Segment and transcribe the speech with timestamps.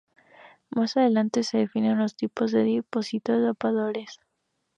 [0.71, 4.19] Más adelante se definen los tipos de dispositivos o adaptadores.